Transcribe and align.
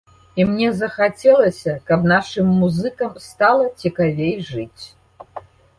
І 0.41 0.45
мне 0.51 0.69
захацелася, 0.77 1.75
каб 1.91 2.09
нашым 2.13 2.47
музыкам 2.63 3.11
стала 3.29 3.65
цікавей 3.85 4.35
жыць. 4.51 4.83